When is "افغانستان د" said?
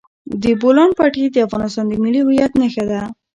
1.47-1.93